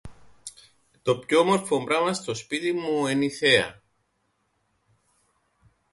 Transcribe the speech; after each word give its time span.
Το 1.01 1.17
πιο 1.17 1.39
όμορφον 1.39 1.85
πράμαν 1.85 2.15
στο 2.15 2.33
σπίτιν 2.33 2.77
μου 2.79 3.07
εν' 3.07 3.21
η 3.21 3.29
θέα. 3.29 3.81